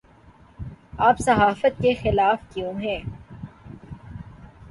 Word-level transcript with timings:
آپ 0.99 1.19
صحافت 1.19 1.81
کے 1.81 1.93
خلاف 1.93 2.53
کیوں 2.53 2.73
ہیں 2.81 2.99